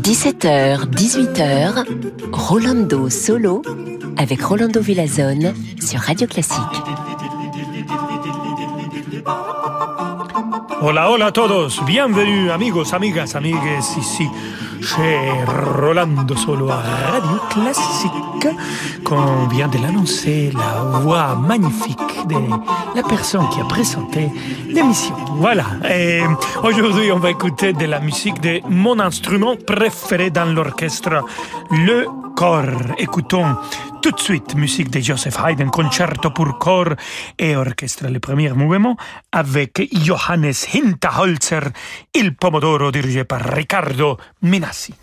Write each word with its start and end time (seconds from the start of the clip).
17h, 0.00 0.88
18h, 0.88 1.84
Rolando 2.32 3.10
Solo 3.10 3.60
avec 4.16 4.40
Rolando 4.40 4.80
Villazone 4.80 5.52
sur 5.78 6.00
Radio 6.00 6.26
Classique. 6.26 6.56
Hola, 10.80 11.10
hola 11.10 11.26
a 11.26 11.32
todos, 11.32 11.84
bienvenue 11.84 12.50
amigos, 12.50 12.94
amigas, 12.94 13.34
amigues, 13.34 13.94
ici 13.98 14.26
chez 14.86 15.18
Rolando 15.80 16.36
Solo 16.36 16.70
à 16.70 16.76
Radio 16.76 17.40
Classique. 17.50 18.48
Qu'on 19.04 19.48
vient 19.48 19.66
de 19.66 19.78
l'annoncer, 19.78 20.52
la 20.54 21.00
voix 21.00 21.34
magnifique 21.34 21.98
de 22.28 22.36
la 22.94 23.02
personne 23.02 23.48
qui 23.48 23.60
a 23.60 23.64
présenté 23.64 24.30
l'émission. 24.68 25.16
Voilà, 25.38 25.64
et 25.90 26.22
aujourd'hui 26.62 27.10
on 27.10 27.18
va 27.18 27.30
écouter 27.30 27.72
de 27.72 27.86
la 27.86 27.98
musique 27.98 28.40
de 28.40 28.60
mon 28.68 29.00
instrument 29.00 29.56
préféré 29.56 30.30
dans 30.30 30.54
l'orchestre, 30.54 31.24
le 31.70 32.06
corps. 32.36 32.94
Écoutons 32.98 33.56
tout 34.06 34.12
de 34.12 34.20
suite 34.20 34.54
musique 34.54 34.90
de 34.90 35.00
Joseph 35.00 35.36
Haydn, 35.44 35.68
concerto 35.68 36.30
pour 36.30 36.58
corps 36.58 36.94
et 37.40 37.56
orchestre, 37.56 38.06
le 38.06 38.20
premier 38.20 38.52
mouvement 38.52 38.96
avec 39.32 39.82
Johannes 39.92 40.52
Hinterholzer, 40.72 41.72
Il 42.14 42.36
Pomodoro 42.36 42.92
dirigé 42.92 43.24
par 43.24 43.40
Riccardo 43.40 44.16
Minassi. 44.42 44.94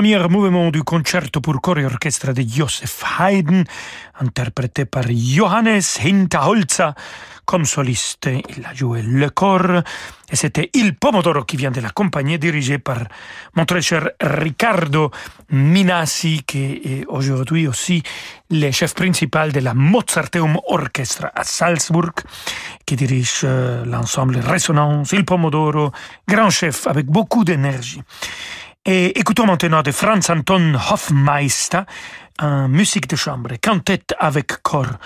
Premier 0.00 0.28
mouvement 0.28 0.70
du 0.70 0.82
concerto 0.82 1.42
pour 1.42 1.60
corps 1.60 1.78
et 1.78 1.84
orchestre 1.84 2.32
de 2.32 2.40
Joseph 2.40 3.04
Haydn, 3.20 3.64
interprété 4.18 4.86
par 4.86 5.04
Johannes 5.06 5.82
Hinterholzer. 6.02 6.94
Comme 7.44 7.66
soliste, 7.66 8.26
il 8.26 8.64
a 8.64 8.72
joué 8.72 9.02
le 9.02 9.28
corps 9.28 9.82
et 10.32 10.36
c'était 10.36 10.70
Il 10.72 10.94
Pomodoro 10.94 11.44
qui 11.44 11.58
vient 11.58 11.70
de 11.70 11.82
l'accompagner, 11.82 12.38
dirigé 12.38 12.78
par 12.78 13.00
mon 13.56 13.66
très 13.66 13.82
cher 13.82 14.08
Riccardo 14.22 15.10
Minassi, 15.50 16.44
qui 16.46 16.80
est 16.82 17.04
aujourd'hui 17.06 17.68
aussi 17.68 18.02
le 18.48 18.70
chef 18.70 18.94
principal 18.94 19.52
de 19.52 19.60
la 19.60 19.74
Mozarteum 19.74 20.58
Orchestra 20.68 21.30
à 21.34 21.44
Salzburg, 21.44 22.14
qui 22.86 22.96
dirige 22.96 23.42
euh, 23.44 23.84
l'ensemble 23.84 24.38
Résonance, 24.38 25.12
Il 25.12 25.26
Pomodoro, 25.26 25.92
grand 26.26 26.48
chef 26.48 26.86
avec 26.86 27.04
beaucoup 27.04 27.44
d'énergie. 27.44 28.00
Et 28.86 29.18
écoutons 29.18 29.44
maintenant 29.44 29.82
de 29.82 29.92
Franz 29.92 30.32
Anton 30.32 30.74
Hofmeister, 30.74 31.82
en 32.40 32.68
musique 32.68 33.06
de 33.06 33.16
chambre, 33.16 33.50
quintette 33.60 34.14
avec 34.18 34.62
corps. 34.62 34.96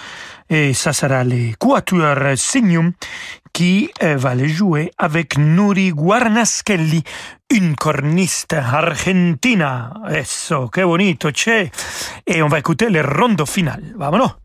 Et 0.48 0.74
ça 0.74 0.92
sera 0.92 1.24
les 1.24 1.54
Quatuor 1.58 2.36
Signum 2.36 2.92
qui 3.52 3.90
euh, 4.02 4.16
va 4.16 4.34
les 4.36 4.48
jouer 4.48 4.92
avec 4.96 5.38
Nuri 5.38 5.90
Guarnaschelli, 5.90 7.02
une 7.50 7.74
corniste 7.74 8.52
argentina. 8.52 9.92
Eso, 10.08 10.68
qué 10.68 10.84
bonito, 10.84 11.30
che. 11.32 11.70
Et 12.26 12.42
on 12.42 12.48
va 12.48 12.60
écouter 12.60 12.90
le 12.90 13.02
rondo 13.02 13.44
final. 13.44 13.94
Vámonos. 13.96 14.36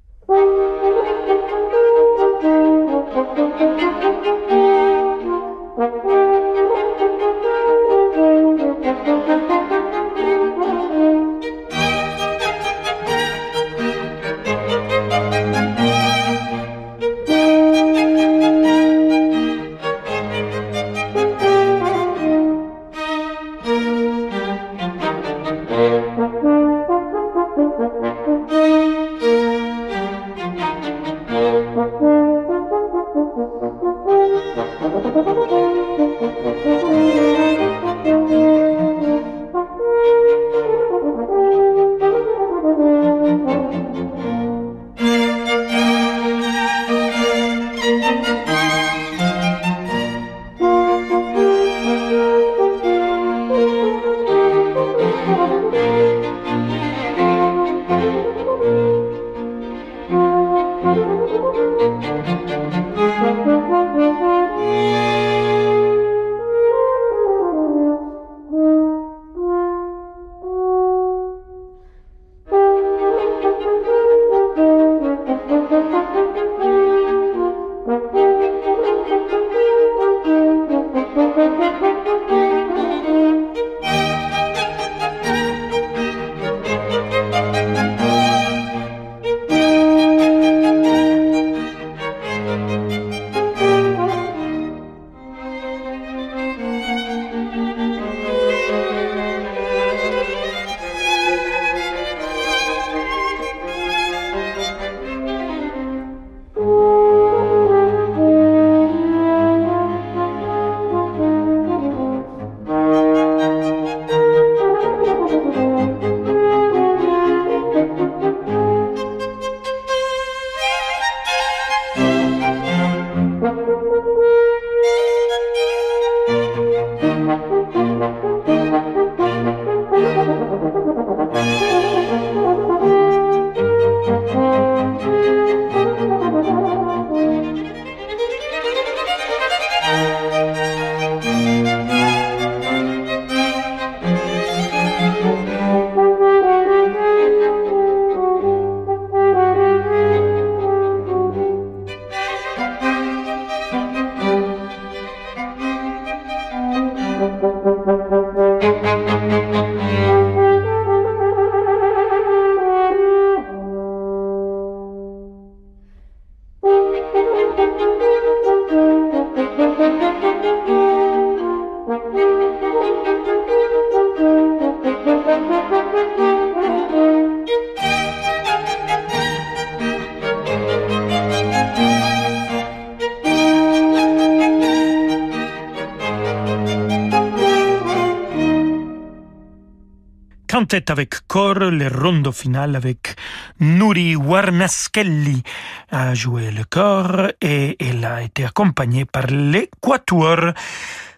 Tête 190.66 190.90
avec 190.90 191.28
cor, 191.28 191.56
le 191.56 191.88
rondo 191.88 192.32
final 192.32 192.76
avec 192.76 193.16
Nuri 193.60 194.16
Warnaschelli 194.16 195.44
a 195.92 196.14
joué 196.14 196.52
le 196.52 196.64
corps 196.64 197.30
et 197.42 197.76
elle 197.80 198.04
a 198.06 198.22
été 198.22 198.46
accompagnée 198.46 199.06
par 199.06 199.28
l'équateur 199.28 200.54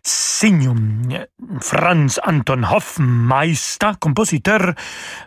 Signum, 0.04 1.04
Franz 1.60 2.20
Anton 2.26 2.64
Hofmeister, 2.64 3.92
compositeur 4.00 4.74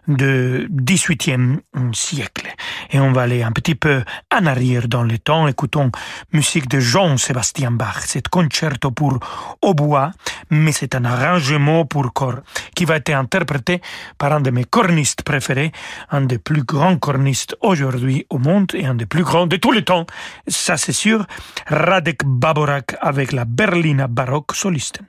du 0.09 0.69
XVIIIe 0.69 1.61
siècle. 1.93 2.49
Et 2.91 2.99
on 2.99 3.13
va 3.13 3.23
aller 3.23 3.45
un 3.45 3.53
petit 3.53 3.77
peu 3.77 4.03
en 4.35 4.47
arrière 4.47 4.89
dans 4.89 5.05
le 5.05 5.19
temps. 5.19 5.47
Écoutons 5.47 5.93
musique 6.33 6.69
de 6.69 6.81
Jean-Sébastien 6.81 7.71
Bach. 7.71 8.03
C'est 8.05 8.27
concerto 8.29 8.91
pour 8.91 9.21
hautbois, 9.63 10.11
mais 10.51 10.73
c'est 10.73 10.97
un 10.97 11.05
arrangement 11.05 11.85
pour 11.87 12.13
corps 12.13 12.41
qui 12.75 12.85
va 12.85 12.97
être 12.97 13.11
interprété 13.11 13.81
par 14.19 14.33
un 14.33 14.41
de 14.41 14.51
mes 14.51 14.65
cornistes 14.65 15.23
préférés, 15.23 15.71
un 16.11 16.23
des 16.23 16.39
plus 16.39 16.65
grands 16.65 16.97
cornistes 16.97 17.57
aujourd'hui 17.61 18.27
au 18.29 18.39
monde 18.39 18.73
et 18.75 18.87
un 18.87 18.97
des 18.97 19.07
plus 19.07 19.23
grands 19.23 19.47
de 19.47 19.57
tous 19.57 19.71
les 19.71 19.85
temps. 19.85 20.07
Ça 20.49 20.77
c'est 20.77 20.93
sûr, 20.93 21.27
Radek 21.69 22.25
Baborak 22.25 22.97
avec 23.01 23.31
la 23.31 23.45
Berliner 23.45 24.07
Baroque 24.09 24.53
Solisten. 24.65 25.07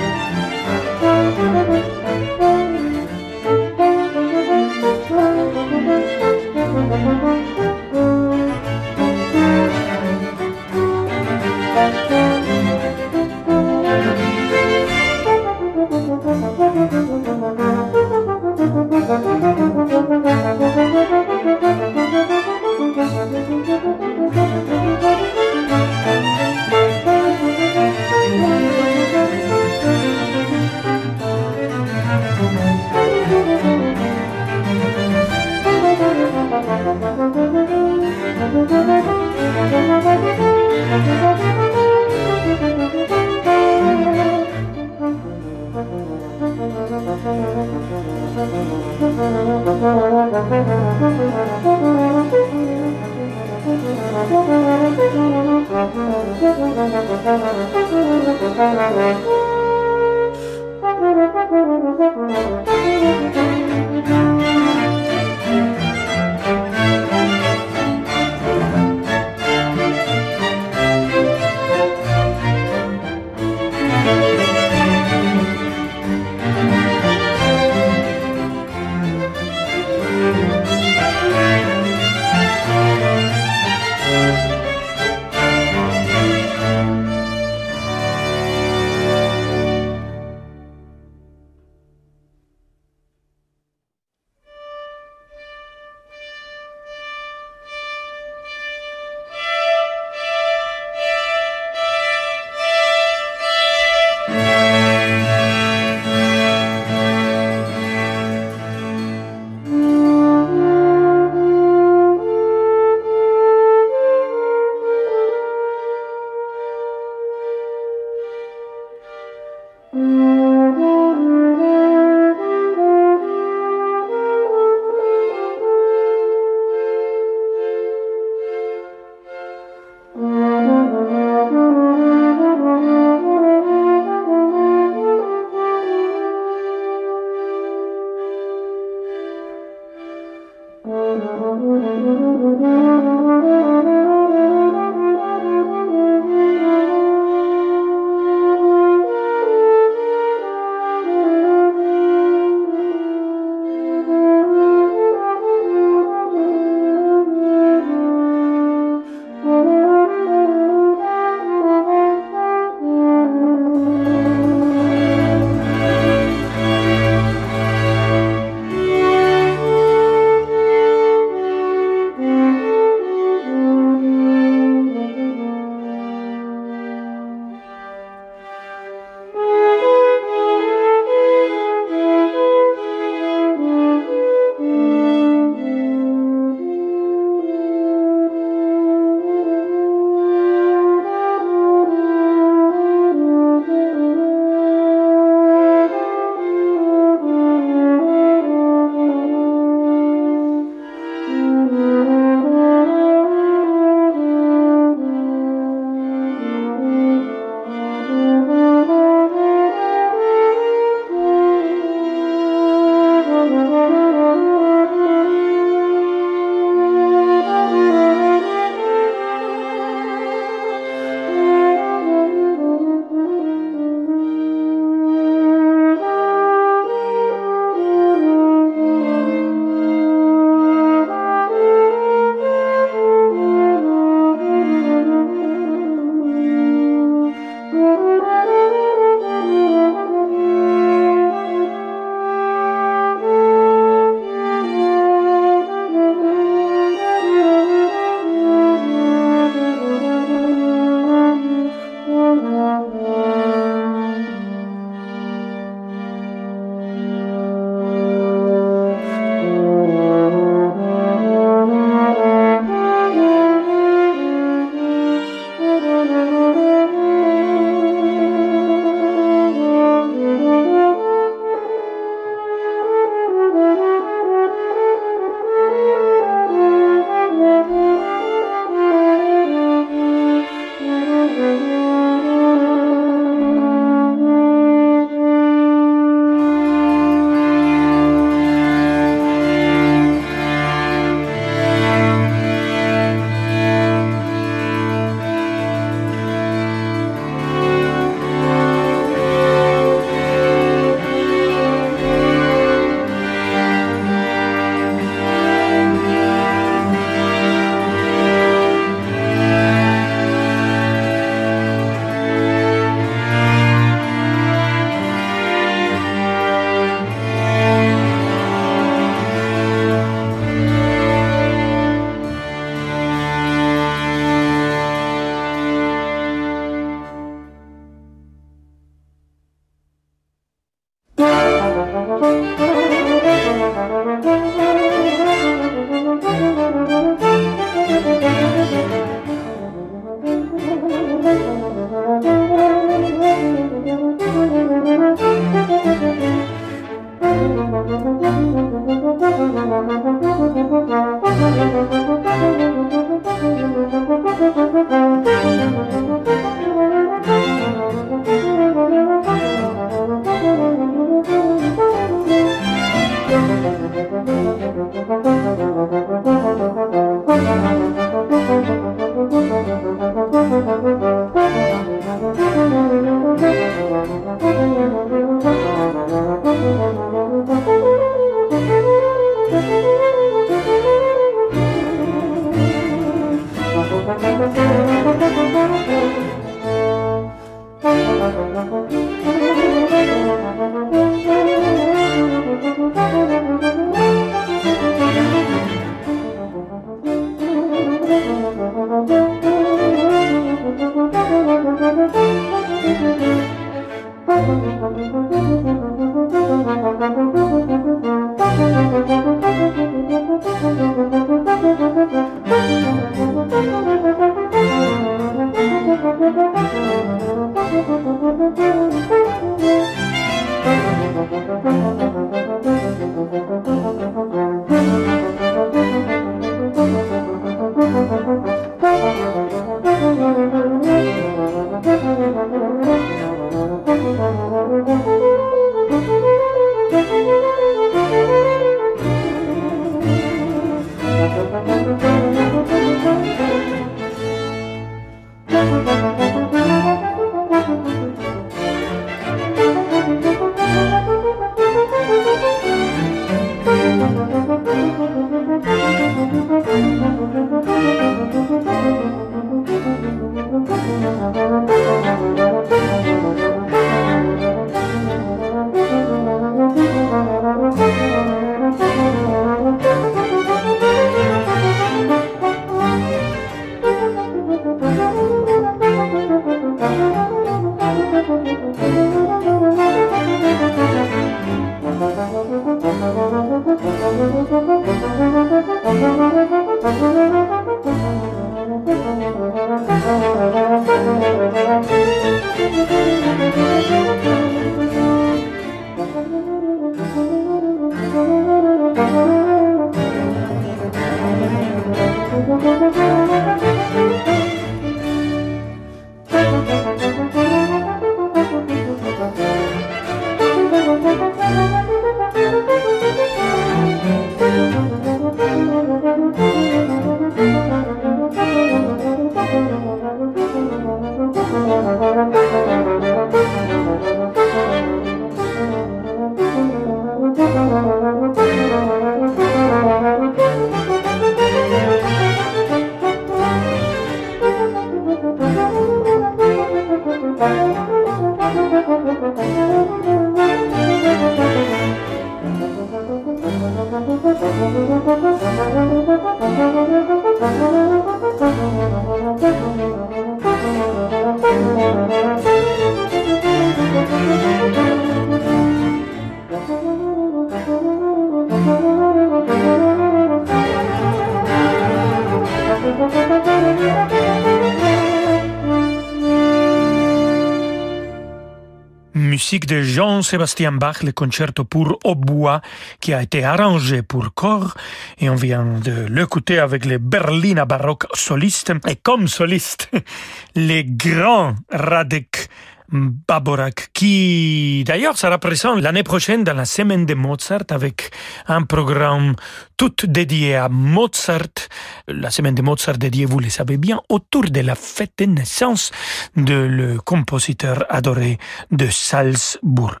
De 569.58 569.82
Jean-Sébastien 569.82 570.70
Bach, 570.70 571.02
le 571.02 571.10
concerto 571.10 571.64
pour 571.64 571.98
hautbois 572.04 572.60
qui 573.00 573.12
a 573.12 573.22
été 573.22 573.42
arrangé 573.42 574.02
pour 574.02 574.32
corps. 574.32 574.74
Et 575.18 575.28
on 575.28 575.34
vient 575.34 575.64
de 575.64 576.06
l'écouter 576.08 576.60
avec 576.60 576.84
les 576.84 576.98
Berliner 576.98 577.64
baroque 577.66 578.04
solistes. 578.14 578.72
Et 578.86 578.94
comme 578.94 579.26
soliste 579.26 579.90
les 580.54 580.84
grands 580.84 581.56
Radek 581.70 582.48
Baborak, 582.92 583.90
qui 583.92 584.82
d'ailleurs 584.84 585.16
sera 585.16 585.38
présent 585.38 585.76
l'année 585.76 586.02
prochaine 586.02 586.42
dans 586.42 586.54
la 586.54 586.64
semaine 586.64 587.06
de 587.06 587.14
Mozart 587.14 587.64
avec 587.70 588.10
un 588.48 588.62
programme 588.62 589.36
tout 589.76 589.94
dédié 590.04 590.56
à 590.56 590.68
Mozart. 590.68 591.68
La 592.08 592.30
semaine 592.30 592.54
de 592.54 592.62
Mozart 592.62 592.98
dédiée, 592.98 593.26
vous 593.26 593.38
le 593.38 593.48
savez 593.48 593.76
bien, 593.76 594.00
autour 594.08 594.44
de 594.44 594.60
la 594.60 594.74
fête 594.74 595.12
de 595.18 595.26
naissance 595.26 595.92
de 596.36 596.54
le 596.54 596.98
compositeur 596.98 597.84
adoré 597.88 598.38
de 598.70 598.88
Salzbourg. 598.88 600.00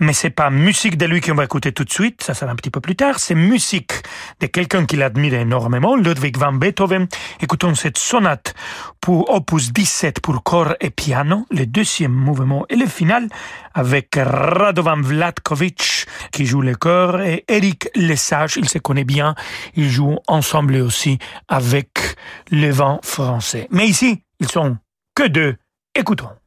Mais 0.00 0.12
c'est 0.12 0.30
pas 0.30 0.50
musique 0.50 0.96
de 0.96 1.06
lui 1.06 1.20
qu'on 1.20 1.34
va 1.34 1.44
écouter 1.44 1.72
tout 1.72 1.84
de 1.84 1.92
suite, 1.92 2.22
ça 2.22 2.34
sera 2.34 2.50
un 2.50 2.56
petit 2.56 2.70
peu 2.70 2.80
plus 2.80 2.96
tard, 2.96 3.18
c'est 3.18 3.34
musique 3.34 3.92
de 4.40 4.46
quelqu'un 4.46 4.84
qu'il 4.86 5.02
admire 5.02 5.34
énormément, 5.34 5.94
Ludwig 5.94 6.36
van 6.36 6.52
Beethoven. 6.52 7.06
Écoutons 7.40 7.74
cette 7.74 7.98
sonate 7.98 8.54
pour 9.00 9.30
opus 9.30 9.72
17 9.72 10.20
pour 10.20 10.42
corps 10.42 10.74
et 10.80 10.90
piano, 10.90 11.46
le 11.50 11.66
deuxième 11.66 11.99
mouvement 12.08 12.64
et 12.68 12.76
le 12.76 12.86
final 12.86 13.28
avec 13.74 14.08
Radovan 14.16 15.02
Vlatkovic 15.02 16.06
qui 16.32 16.46
joue 16.46 16.62
le 16.62 16.74
corps 16.74 17.20
et 17.20 17.44
Eric 17.48 17.88
Lesage, 17.94 18.56
il 18.56 18.68
se 18.68 18.78
connaît 18.78 19.04
bien, 19.04 19.34
ils 19.74 19.90
jouent 19.90 20.18
ensemble 20.26 20.76
aussi 20.76 21.18
avec 21.48 22.16
le 22.50 22.70
vent 22.70 23.00
français. 23.02 23.68
Mais 23.70 23.86
ici, 23.86 24.22
ils 24.40 24.48
sont 24.48 24.78
que 25.14 25.26
deux. 25.26 25.56
Écoutons. 25.94 26.39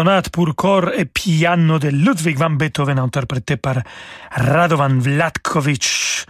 Sonate 0.00 0.30
pour 0.30 0.54
corps 0.54 0.90
et 0.96 1.04
piano 1.04 1.78
de 1.78 1.88
Ludwig 1.88 2.38
van 2.38 2.56
Beethoven 2.56 2.98
interprété 2.98 3.58
par 3.58 3.82
Radovan 4.30 4.98
Vlatkovich 4.98 6.24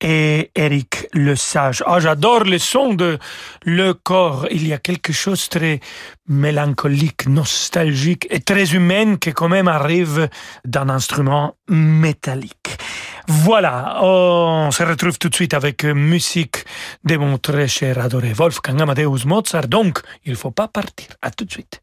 et 0.00 0.52
Eric 0.54 1.08
Le 1.12 1.34
Sage. 1.34 1.82
Ah, 1.86 1.98
j'adore 1.98 2.44
le 2.44 2.58
son 2.58 2.94
de 2.94 3.18
le 3.64 3.94
corps. 3.94 4.46
Il 4.52 4.64
y 4.64 4.72
a 4.72 4.78
quelque 4.78 5.12
chose 5.12 5.48
de 5.48 5.58
très 5.58 5.80
mélancolique, 6.28 7.26
nostalgique 7.26 8.28
et 8.30 8.38
très 8.38 8.74
humain 8.74 9.16
qui 9.16 9.32
quand 9.32 9.48
même 9.48 9.66
arrive 9.66 10.28
d'un 10.64 10.88
instrument 10.88 11.56
métallique. 11.68 12.78
Voilà, 13.26 13.98
on 14.04 14.70
se 14.70 14.84
retrouve 14.84 15.18
tout 15.18 15.30
de 15.30 15.34
suite 15.34 15.54
avec 15.54 15.82
musique 15.82 16.64
de 17.02 17.16
mon 17.16 17.38
très 17.38 17.66
cher 17.66 17.98
adoré 17.98 18.32
Wolfgang 18.34 18.82
Amadeus 18.82 19.26
Mozart. 19.26 19.66
Donc, 19.66 19.98
il 20.24 20.36
faut 20.36 20.52
pas 20.52 20.68
partir. 20.68 21.08
À 21.22 21.32
tout 21.32 21.44
de 21.44 21.50
suite. 21.50 21.80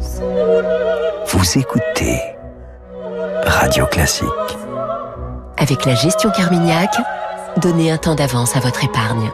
Vous 0.00 1.58
écoutez 1.58 2.18
Radio 3.44 3.84
Classique. 3.84 4.28
Avec 5.58 5.84
la 5.84 5.94
gestion 5.94 6.30
Carmignac, 6.30 6.90
donnez 7.58 7.90
un 7.90 7.98
temps 7.98 8.14
d'avance 8.14 8.56
à 8.56 8.60
votre 8.60 8.82
épargne. 8.82 9.30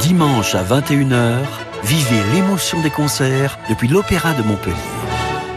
Dimanche 0.00 0.54
à 0.54 0.62
21h, 0.62 1.36
vivez 1.84 2.22
l'émotion 2.32 2.80
des 2.80 2.90
concerts 2.90 3.58
depuis 3.68 3.88
l'Opéra 3.88 4.32
de 4.32 4.42
Montpellier. 4.42 4.74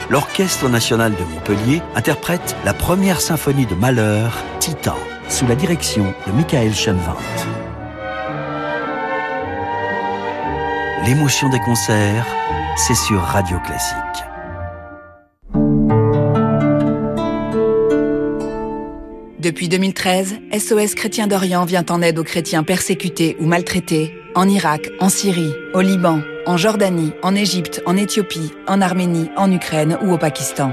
L'Orchestre 0.10 0.68
national 0.68 1.14
de 1.14 1.24
Montpellier 1.24 1.82
interprète 1.96 2.58
la 2.66 2.74
première 2.74 3.22
symphonie 3.22 3.66
de 3.66 3.76
Malheur, 3.76 4.34
Titan, 4.60 4.98
sous 5.30 5.48
la 5.48 5.56
direction 5.56 6.14
de 6.28 6.34
Michael 6.34 6.76
Schoenwandt. 6.76 7.61
L'émotion 11.04 11.50
des 11.50 11.60
concerts, 11.60 12.28
c'est 12.78 12.94
sur 12.94 13.22
Radio 13.22 13.58
Classique. 13.60 13.98
Depuis 19.40 19.68
2013, 19.68 20.36
SOS 20.60 20.94
Chrétien 20.94 21.26
d'Orient 21.26 21.66
vient 21.66 21.86
en 21.90 22.04
aide 22.04 22.20
aux 22.20 22.24
chrétiens 22.24 22.62
persécutés 22.62 23.36
ou 23.40 23.48
maltraités 23.48 24.14
en 24.36 24.48
Irak, 24.48 24.92
en 25.00 25.10
Syrie, 25.10 25.56
au 25.74 25.82
Liban, 25.82 26.22
en 26.46 26.58
Jordanie, 26.58 27.14
en 27.24 27.34
Égypte, 27.34 27.82
en 27.88 27.98
Éthiopie, 27.98 28.52
en 28.68 28.80
Arménie, 28.80 29.32
en 29.36 29.52
Ukraine 29.52 29.98
ou 30.04 30.14
au 30.14 30.20
Pakistan. 30.20 30.72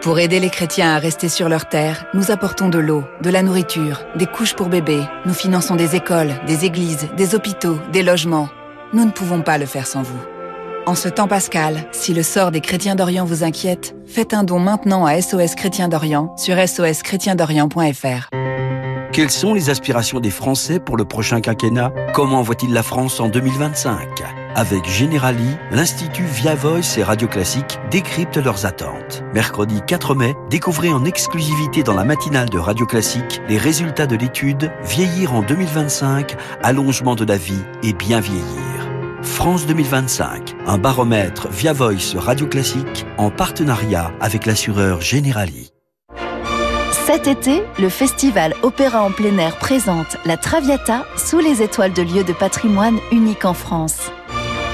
Pour 0.00 0.18
aider 0.18 0.40
les 0.40 0.48
chrétiens 0.48 0.94
à 0.94 0.98
rester 0.98 1.28
sur 1.28 1.50
leur 1.50 1.68
terre, 1.68 2.06
nous 2.14 2.30
apportons 2.30 2.70
de 2.70 2.78
l'eau, 2.78 3.04
de 3.20 3.28
la 3.28 3.42
nourriture, 3.42 4.00
des 4.16 4.26
couches 4.26 4.54
pour 4.54 4.68
bébés, 4.68 5.04
nous 5.26 5.34
finançons 5.34 5.76
des 5.76 5.94
écoles, 5.94 6.32
des 6.46 6.64
églises, 6.64 7.08
des 7.18 7.34
hôpitaux, 7.34 7.78
des 7.92 8.02
logements 8.02 8.48
nous 8.92 9.04
ne 9.04 9.10
pouvons 9.10 9.42
pas 9.42 9.58
le 9.58 9.66
faire 9.66 9.86
sans 9.86 10.02
vous. 10.02 10.18
En 10.86 10.94
ce 10.94 11.08
temps 11.08 11.28
pascal, 11.28 11.86
si 11.92 12.14
le 12.14 12.22
sort 12.22 12.50
des 12.50 12.62
chrétiens 12.62 12.94
d'Orient 12.94 13.26
vous 13.26 13.44
inquiète, 13.44 13.94
faites 14.06 14.32
un 14.32 14.42
don 14.42 14.58
maintenant 14.58 15.04
à 15.04 15.20
SOS 15.20 15.54
Chrétiens 15.54 15.88
d'Orient 15.88 16.34
sur 16.38 16.56
soschrétiendorient.fr. 16.56 18.30
Quelles 19.12 19.30
sont 19.30 19.52
les 19.52 19.68
aspirations 19.68 20.20
des 20.20 20.30
Français 20.30 20.78
pour 20.78 20.96
le 20.96 21.04
prochain 21.04 21.40
quinquennat? 21.40 21.92
Comment 22.14 22.40
voit-il 22.40 22.72
la 22.72 22.82
France 22.82 23.20
en 23.20 23.28
2025 23.28 24.22
Avec 24.54 24.88
Generali, 24.88 25.56
l'Institut 25.72 26.24
Via 26.24 26.54
Voice 26.54 26.96
et 26.98 27.02
Radio 27.02 27.26
Classique 27.26 27.80
décryptent 27.90 28.36
leurs 28.36 28.64
attentes. 28.64 29.24
Mercredi 29.34 29.80
4 29.86 30.14
mai, 30.14 30.34
découvrez 30.50 30.92
en 30.92 31.04
exclusivité 31.04 31.82
dans 31.82 31.94
la 31.94 32.04
matinale 32.04 32.48
de 32.48 32.58
Radio 32.58 32.86
Classique 32.86 33.42
les 33.48 33.58
résultats 33.58 34.06
de 34.06 34.16
l'étude 34.16 34.70
Vieillir 34.84 35.34
en 35.34 35.42
2025, 35.42 36.36
allongement 36.62 37.16
de 37.16 37.24
la 37.24 37.38
vie 37.38 37.64
et 37.82 37.94
bien 37.94 38.20
vieillir. 38.20 38.77
France 39.28 39.66
2025, 39.66 40.56
un 40.66 40.78
baromètre 40.78 41.48
via 41.48 41.72
Voice 41.72 42.16
Radio 42.16 42.46
Classique 42.46 43.06
en 43.18 43.30
partenariat 43.30 44.10
avec 44.20 44.46
l'assureur 44.46 45.00
Generali. 45.00 45.70
Cet 47.06 47.28
été, 47.28 47.62
le 47.78 47.88
festival 47.88 48.54
Opéra 48.62 49.02
en 49.02 49.12
plein 49.12 49.38
air 49.38 49.56
présente 49.58 50.16
la 50.24 50.36
Traviata 50.36 51.04
sous 51.16 51.38
les 51.38 51.62
étoiles 51.62 51.92
de 51.92 52.02
lieux 52.02 52.24
de 52.24 52.32
patrimoine 52.32 52.98
unique 53.12 53.44
en 53.44 53.54
France. 53.54 54.10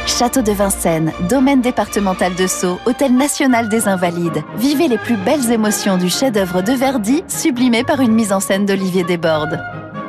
Château 0.07 0.41
de 0.41 0.53
Vincennes, 0.53 1.13
domaine 1.29 1.61
départemental 1.61 2.35
de 2.35 2.47
Sceaux, 2.47 2.79
Hôtel 2.87 3.15
national 3.15 3.69
des 3.69 3.89
Invalides. 3.89 4.45
Vivez 4.57 4.89
les 4.89 4.99
plus 4.99 5.17
belles 5.17 5.51
émotions 5.51 5.99
du 5.99 6.09
chef-d'œuvre 6.09 6.63
de 6.63 6.73
Verdi, 6.73 7.25
sublimé 7.29 7.85
par 7.85 8.01
une 8.01 8.13
mise 8.13 8.33
en 8.33 8.41
scène 8.41 8.67
d'Olivier 8.67 9.05
Desbordes. 9.05 9.61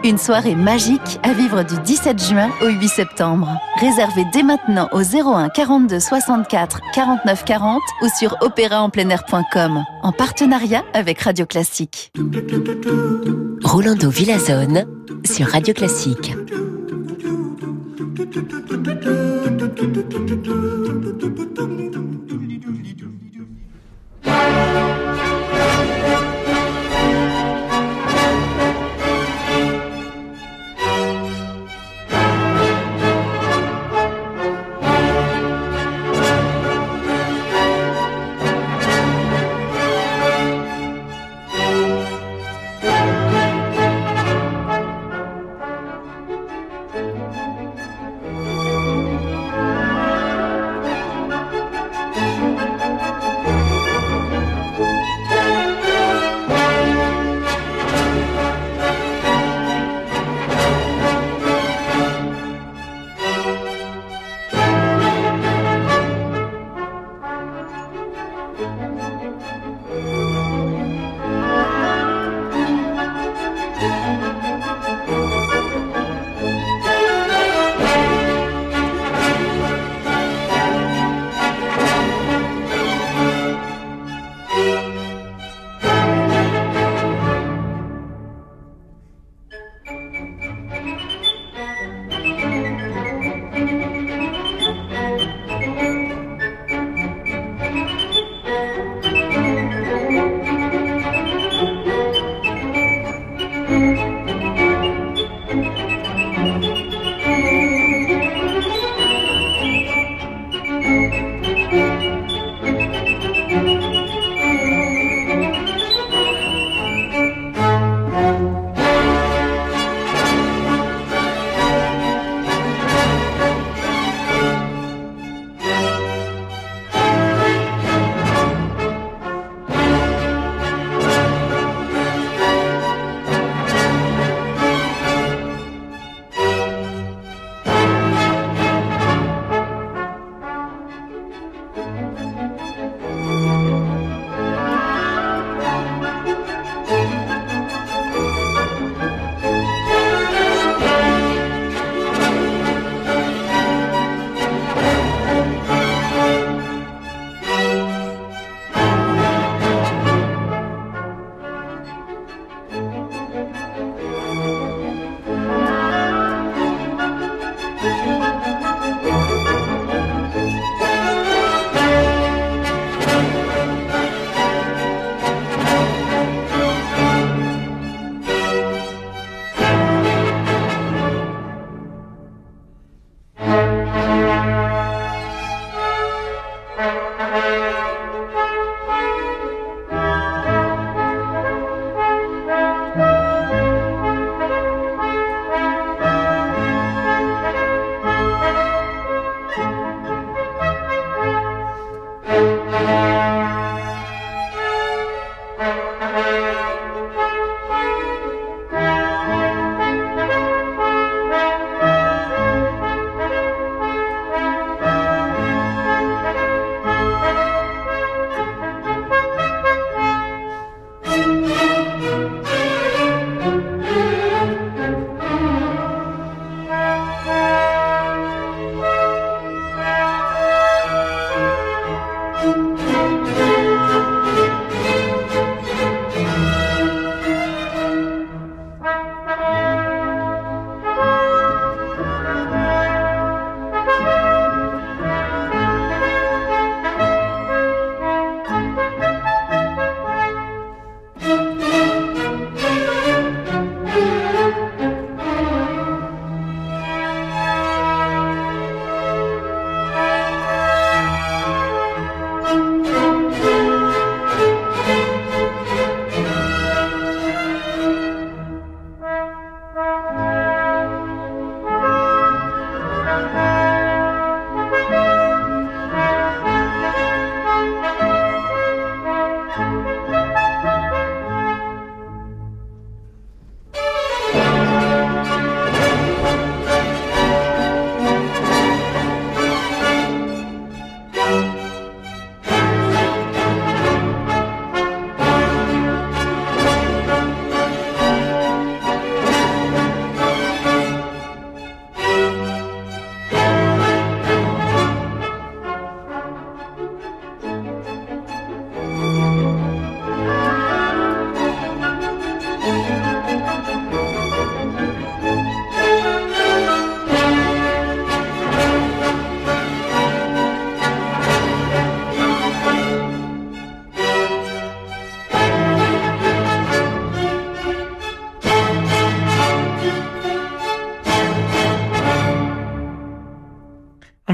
Une 0.05 0.19
soirée 0.19 0.53
magique 0.53 1.19
à 1.23 1.33
vivre 1.33 1.63
du 1.63 1.79
17 1.79 2.23
juin 2.23 2.51
au 2.61 2.67
8 2.67 2.87
septembre. 2.89 3.49
Réservez 3.81 4.23
dès 4.31 4.43
maintenant 4.43 4.87
au 4.91 5.01
01 5.01 5.49
42 5.49 5.99
64 5.99 6.79
49 6.93 7.43
40 7.43 7.81
ou 8.03 8.07
sur 8.15 8.37
opéraenpleinair.com 8.41 9.83
en 10.03 10.11
partenariat 10.11 10.83
avec 10.93 11.21
Radio 11.21 11.47
Classique. 11.47 12.11
Rolando 13.63 14.11
Villazone 14.11 14.85
sur 15.25 15.47
Radio 15.47 15.73
Classique. 15.73 16.35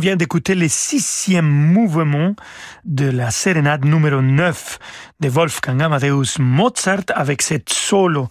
Vient 0.01 0.15
d'écouter 0.15 0.55
le 0.55 0.67
sixième 0.67 1.47
mouvement 1.47 2.35
de 2.85 3.05
la 3.11 3.29
sérénade 3.29 3.85
numéro 3.85 4.19
9 4.19 4.79
de 5.19 5.29
Wolfgang 5.29 5.79
Amadeus 5.79 6.39
Mozart 6.39 7.03
avec 7.13 7.43
cette 7.43 7.69
solo 7.69 8.27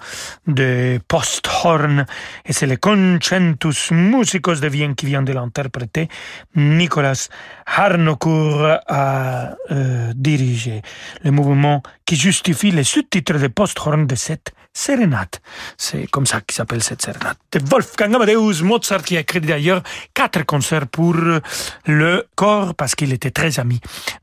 de 0.49 0.99
post-horn 1.07 2.07
et 2.45 2.53
c'est 2.53 2.66
le 2.66 2.77
Concentus 2.77 3.93
Musicos 3.93 4.57
de 4.57 4.66
Vienne 4.66 4.97
qui 4.97 5.07
vient 5.07 5.23
de 5.23 5.33
l'interpréter. 5.33 6.09
Nicolas 6.57 7.29
Harnoncourt 7.66 8.79
a 8.89 9.55
euh, 9.71 10.12
dirigé 10.16 10.83
le 11.23 11.31
mouvement 11.31 11.85
qui 12.11 12.17
justifie 12.17 12.73
les 12.73 12.83
sous-titres 12.83 13.39
de 13.39 13.47
post-horn 13.47 14.05
de 14.05 14.17
cette 14.17 14.53
sérénade. 14.73 15.37
C'est 15.77 16.09
comme 16.09 16.27
ça 16.27 16.41
qu'il 16.41 16.57
s'appelle 16.57 16.83
cette 16.83 17.03
sérénade. 17.03 17.37
De 17.53 17.61
Wolfgang 17.71 18.13
Amadeus 18.17 18.65
Mozart 18.65 19.05
qui 19.05 19.17
a 19.17 19.21
écrit 19.21 19.41
d'ailleurs 19.41 19.85
quatre 20.13 20.45
concerts 20.45 20.89
pour 20.89 21.15
le 21.87 22.27
corps 22.35 22.75
parce 22.75 22.97
qu'il 22.97 23.13
était 23.13 23.31
très 23.31 23.61
ami 23.61 23.79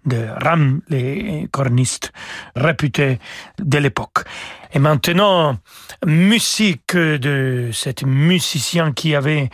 de 0.06 0.28
Ram, 0.44 0.82
les 0.90 1.48
cornistes 1.50 2.12
réputés 2.58 3.20
de 3.58 3.78
l'époque. 3.78 4.26
Et 4.74 4.80
maintenant, 4.80 5.58
musique 6.06 6.96
de 6.96 7.70
cet 7.72 8.04
musicien 8.04 8.92
qui 8.92 9.16
avait 9.16 9.50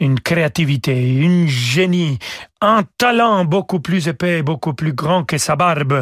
une 0.00 0.18
créativité, 0.20 1.14
une 1.14 1.46
génie, 1.48 2.18
un 2.60 2.82
talent 2.98 3.44
beaucoup 3.44 3.80
plus 3.80 4.08
épais, 4.08 4.42
beaucoup 4.42 4.74
plus 4.74 4.92
grand 4.92 5.24
que 5.24 5.38
sa 5.38 5.56
barbe. 5.56 6.00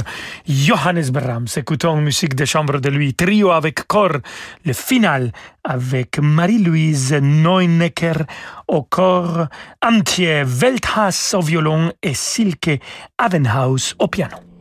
Johannes 0.48 1.10
Brahms, 1.10 1.46
écoutons 1.56 1.96
musique 1.96 2.34
de 2.34 2.44
chambre 2.44 2.78
de 2.78 2.88
lui, 2.88 3.14
trio 3.14 3.50
avec 3.50 3.86
corps, 3.86 4.18
le 4.64 4.72
final 4.72 5.32
avec 5.64 6.18
Marie-Louise 6.18 7.12
Neunecker 7.12 8.24
au 8.68 8.82
corps, 8.82 9.46
entier 9.84 10.42
Welthass 10.44 11.34
au 11.34 11.40
violon 11.40 11.92
et 12.02 12.14
Silke 12.14 12.80
Avenhaus 13.18 13.94
au 13.98 14.08
piano. 14.08 14.53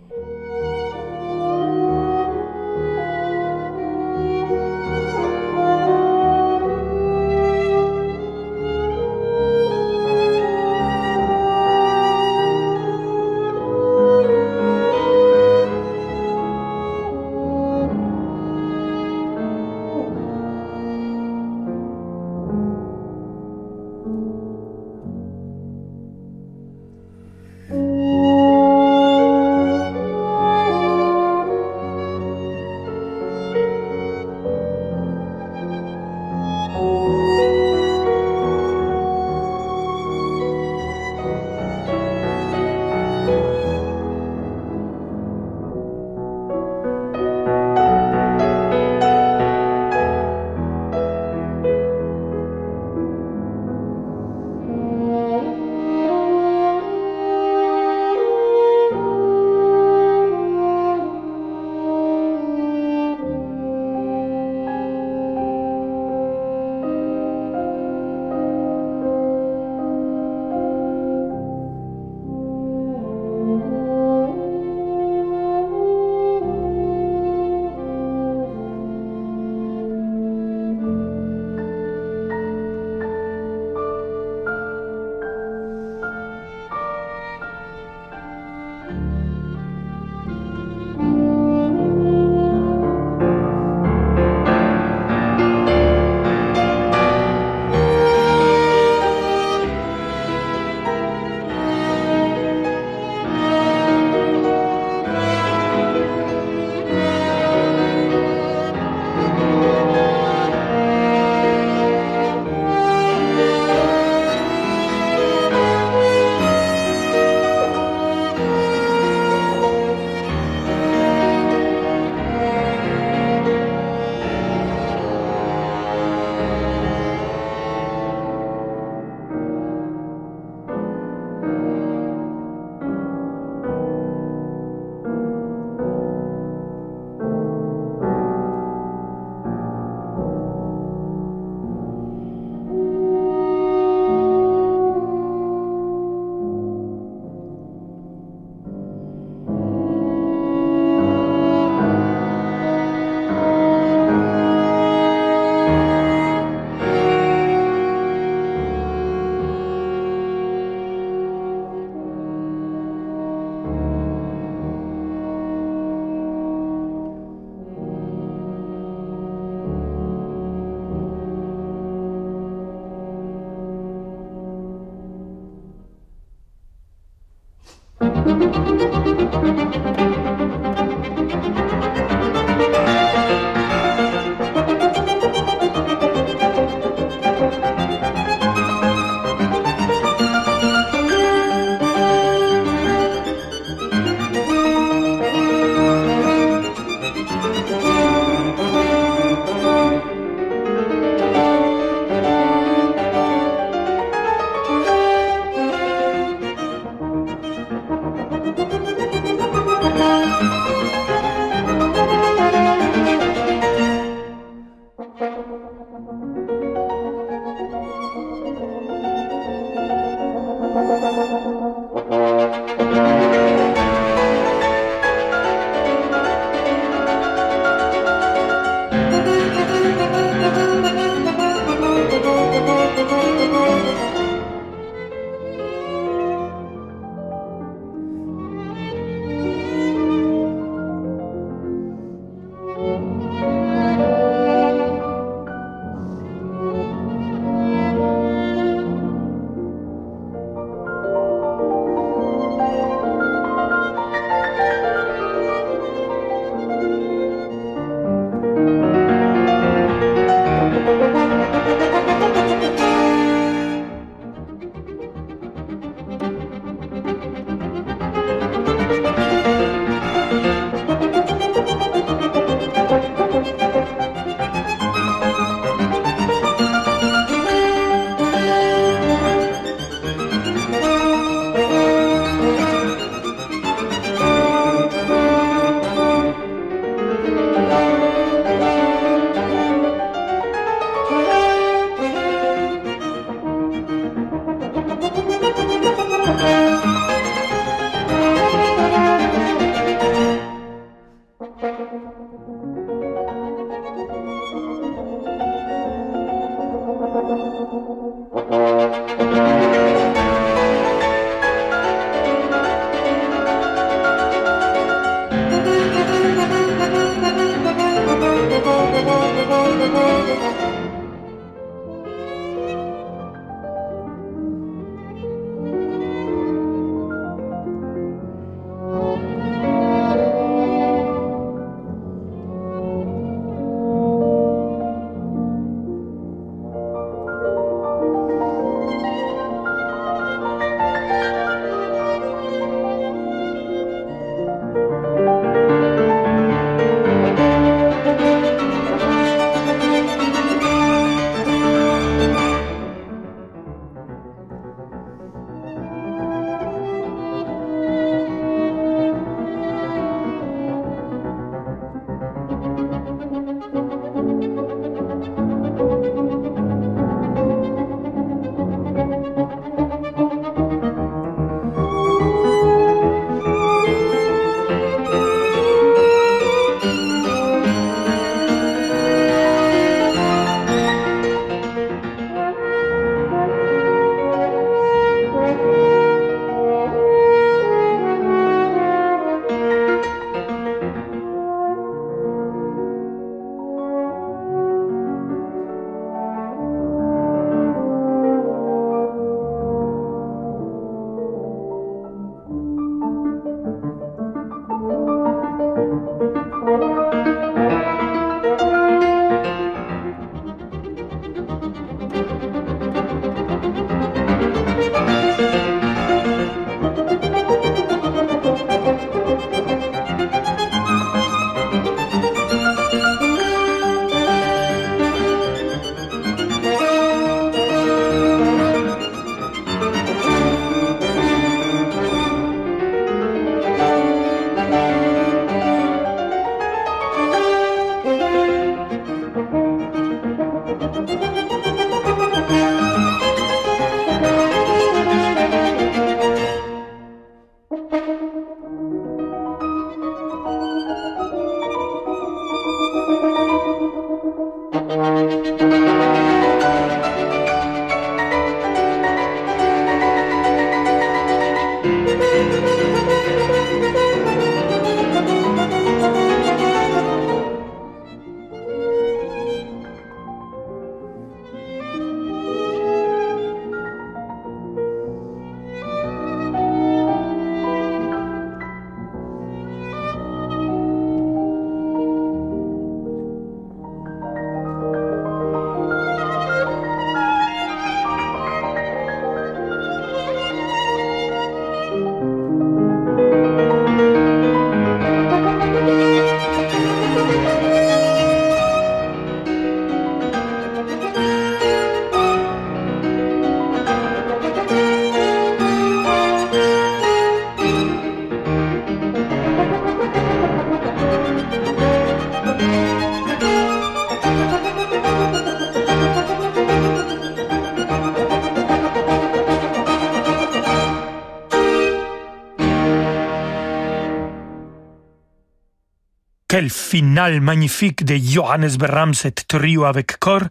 Quel 526.53 526.69
final 526.69 527.41
magnifique 527.41 528.05
de 528.05 528.15
Johannes 528.15 528.77
Brahms, 528.77 529.15
cette 529.15 529.47
trio 529.47 529.85
avec 529.85 530.19
corps. 530.19 530.43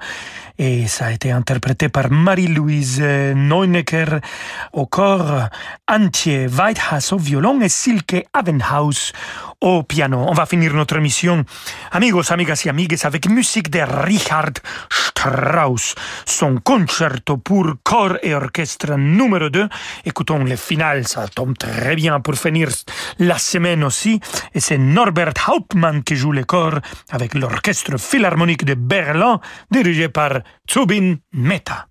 Et 0.58 0.88
ça 0.88 1.06
a 1.06 1.12
été 1.12 1.30
interprété 1.30 1.88
par 1.88 2.10
Marie-Louise 2.10 3.00
Neunecker 3.00 4.18
au 4.72 4.84
corps, 4.86 5.48
Antje 5.88 6.48
Weidhaus 6.48 7.12
au 7.12 7.18
violon 7.18 7.60
et 7.60 7.68
Silke 7.68 8.26
Avenhaus 8.32 9.12
au 9.62 9.82
piano. 9.84 10.26
On 10.28 10.34
va 10.34 10.44
finir 10.44 10.74
notre 10.74 10.96
émission, 10.96 11.44
amigos, 11.92 12.30
amigas 12.30 12.62
et 12.66 12.68
amigues, 12.68 12.98
avec 13.02 13.28
musique 13.28 13.70
de 13.70 13.80
Richard 13.80 14.52
Strauss, 14.90 15.94
son 16.26 16.56
concerto 16.58 17.38
pour 17.38 17.74
corps 17.82 18.18
et 18.22 18.34
orchestre 18.34 18.94
numéro 18.96 19.48
2. 19.48 19.68
Écoutons 20.04 20.44
le 20.44 20.56
final, 20.56 21.06
ça 21.06 21.28
tombe 21.28 21.56
très 21.56 21.94
bien 21.94 22.20
pour 22.20 22.34
finir 22.34 22.68
la 23.18 23.38
semaine 23.38 23.84
aussi. 23.84 24.20
Et 24.54 24.60
c'est 24.60 24.78
Norbert 24.78 25.34
Hauptmann 25.48 26.02
qui 26.02 26.16
joue 26.16 26.32
le 26.32 26.44
corps 26.44 26.78
avec 27.10 27.34
l'orchestre 27.34 27.98
philharmonique 27.98 28.64
de 28.64 28.74
Berlin, 28.74 29.40
dirigé 29.70 30.08
par 30.08 30.40
Zubin 30.68 31.16
Mehta. 31.32 31.86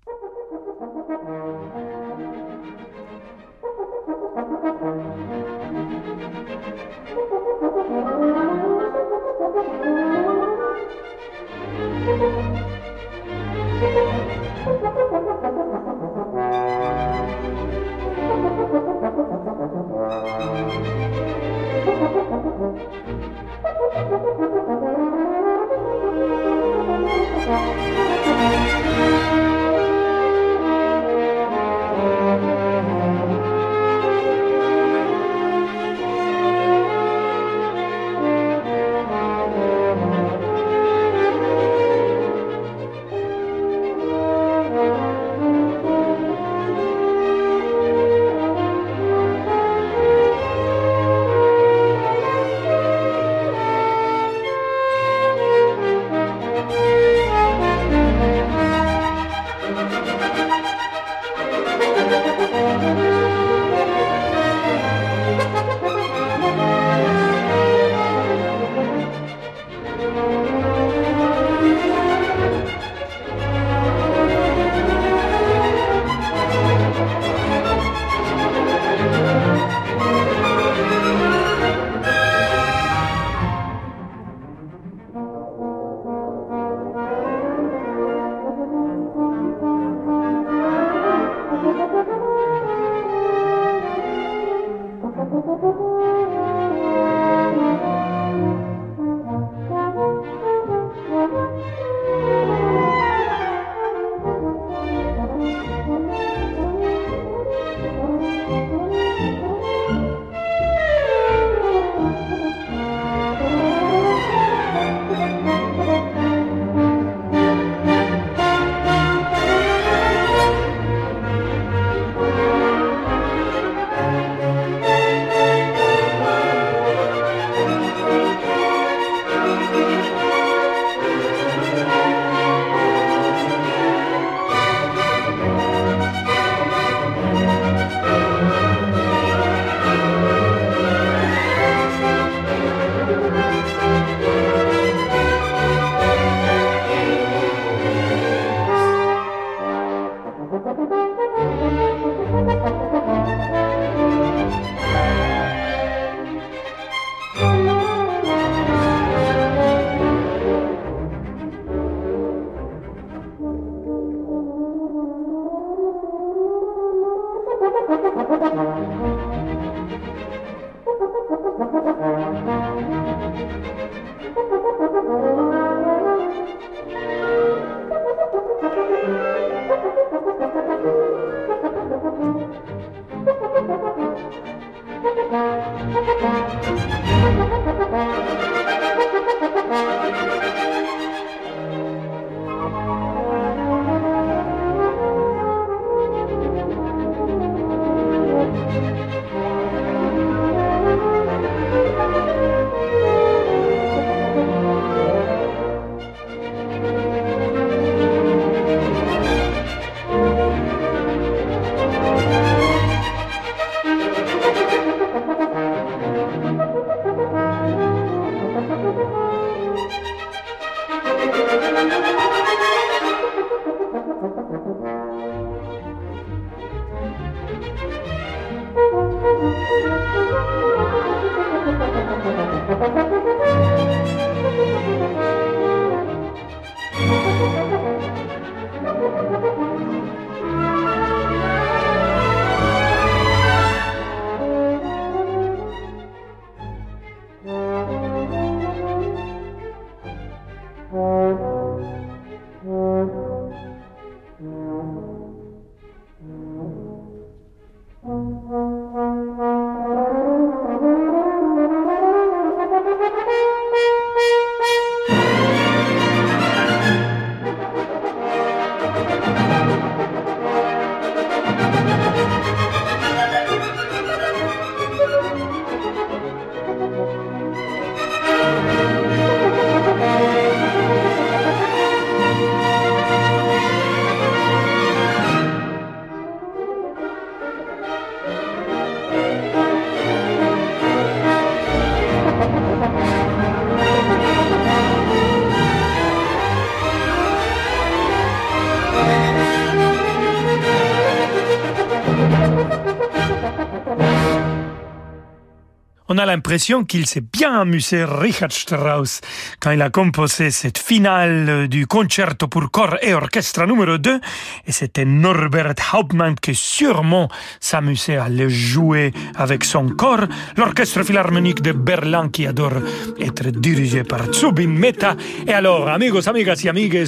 A 306.22 306.26
l'impression 306.26 306.84
qu'il 306.84 307.06
s'est 307.06 307.24
bien 307.32 307.52
amusé, 307.60 308.04
Richard 308.04 308.52
Strauss, 308.52 309.20
quand 309.58 309.72
il 309.72 309.82
a 309.82 309.90
composé 309.90 310.52
cette 310.52 310.78
finale 310.78 311.66
du 311.66 311.86
concerto 311.88 312.46
pour 312.46 312.70
corps 312.70 312.96
et 313.02 313.12
orchestre 313.12 313.66
numéro 313.66 313.98
2. 313.98 314.20
Et 314.66 314.72
c'était 314.72 315.04
Norbert 315.04 315.74
Hauptmann 315.92 316.36
qui 316.36 316.54
sûrement 316.54 317.28
s'amusait 317.58 318.18
à 318.18 318.28
le 318.28 318.48
jouer 318.48 319.12
avec 319.34 319.64
son 319.64 319.88
corps. 319.88 320.26
L'orchestre 320.56 321.02
philharmonique 321.02 321.60
de 321.60 321.72
Berlin 321.72 322.28
qui 322.28 322.46
adore 322.46 322.74
être 323.20 323.50
dirigé 323.50 324.04
par 324.04 324.32
Zubin 324.32 324.68
Mehta. 324.68 325.16
Et 325.48 325.52
alors, 325.52 325.88
amigos, 325.88 326.28
amigas 326.28 326.62
et 326.64 326.68
amigues, 326.68 327.04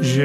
je 0.00 0.22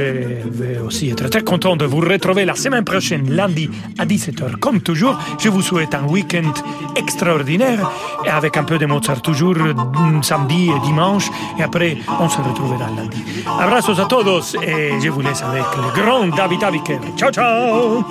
vais 0.50 0.80
aussi 0.80 1.10
être 1.10 1.28
très 1.28 1.44
content 1.44 1.76
de 1.76 1.86
vous 1.86 2.00
retrouver 2.00 2.46
la 2.46 2.56
semaine 2.56 2.86
prochaine, 2.86 3.30
lundi 3.30 3.70
à 3.98 4.06
17h. 4.06 4.60
Comme 4.60 4.80
toujours, 4.80 5.20
je 5.40 5.50
vous 5.50 5.62
souhaite 5.62 5.94
un 5.94 6.06
week-end 6.06 6.54
extraordinaire 6.96 7.92
avec 8.30 8.57
un 8.57 8.63
peu 8.63 8.77
de 8.77 8.86
Mozart 8.86 9.21
toujours 9.21 9.55
mm, 9.55 10.23
samedi 10.23 10.69
et 10.69 10.80
dimanche 10.80 11.30
et 11.57 11.63
après 11.63 11.97
on 12.19 12.30
se 12.30 12.41
retrouvera 12.41 12.88
lundi. 12.95 13.23
Abrazos 13.59 13.99
a 13.99 14.05
todos 14.05 14.55
et 14.61 14.99
je 15.01 15.09
vous 15.09 15.21
laisse 15.21 15.41
avec 15.43 15.65
le 15.75 16.01
grand 16.01 16.27
David 16.27 16.63
Abiker. 16.63 16.99
Ciao 17.17 17.32
ciao 17.32 18.05